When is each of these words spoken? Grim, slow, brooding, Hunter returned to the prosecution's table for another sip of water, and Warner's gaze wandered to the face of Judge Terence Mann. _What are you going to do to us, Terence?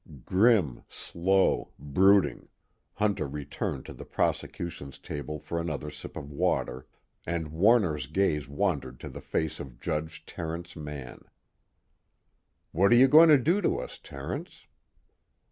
Grim, 0.25 0.83
slow, 0.89 1.73
brooding, 1.77 2.47
Hunter 2.93 3.27
returned 3.27 3.85
to 3.85 3.93
the 3.93 4.03
prosecution's 4.03 4.97
table 4.97 5.37
for 5.37 5.59
another 5.61 5.91
sip 5.91 6.17
of 6.17 6.31
water, 6.31 6.87
and 7.27 7.49
Warner's 7.49 8.07
gaze 8.07 8.49
wandered 8.49 8.99
to 9.01 9.09
the 9.09 9.21
face 9.21 9.59
of 9.59 9.79
Judge 9.79 10.25
Terence 10.25 10.75
Mann. 10.75 11.21
_What 12.73 12.89
are 12.89 12.95
you 12.97 13.07
going 13.07 13.29
to 13.29 13.37
do 13.37 13.61
to 13.61 13.77
us, 13.77 13.99
Terence? 13.99 14.65